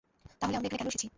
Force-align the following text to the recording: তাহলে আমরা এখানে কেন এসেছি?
তাহলে 0.41 0.55
আমরা 0.57 0.67
এখানে 0.67 0.79
কেন 0.81 0.89
এসেছি? 0.89 1.07